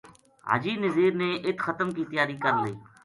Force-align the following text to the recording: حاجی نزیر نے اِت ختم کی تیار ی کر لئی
حاجی 0.49 0.73
نزیر 0.83 1.11
نے 1.21 1.29
اِت 1.45 1.57
ختم 1.65 1.87
کی 1.95 2.03
تیار 2.09 2.29
ی 2.33 2.37
کر 2.43 2.53
لئی 2.63 2.75